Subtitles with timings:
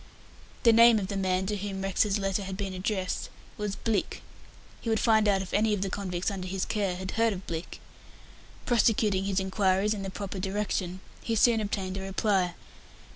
[0.63, 4.17] The name of the man to whom Rex's letters had been addressed was "Blicks".
[4.81, 7.45] He would find out if any of the convicts under his care had heard of
[7.45, 7.77] Blicks.
[8.65, 12.55] Prosecuting his inquiries in the proper direction, he soon obtained a reply.